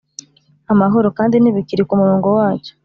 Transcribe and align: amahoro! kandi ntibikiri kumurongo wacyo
amahoro! 0.73 1.07
kandi 1.17 1.35
ntibikiri 1.37 1.83
kumurongo 1.89 2.27
wacyo 2.37 2.73